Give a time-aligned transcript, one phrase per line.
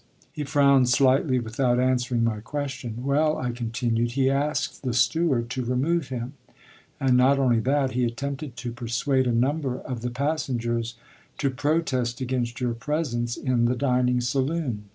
[0.31, 3.03] He frowned slightly without answering my question.
[3.05, 6.33] "Well," I continued, "he asked the steward to remove him;
[6.99, 10.95] and not only that, he attempted to persuade a number of the passengers
[11.37, 14.85] to protest against your presence in the dining saloon."